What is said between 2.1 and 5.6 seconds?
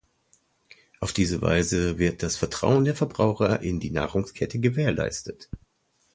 das Vertrauen der Verbraucher in die Nahrungskette gewährleistet.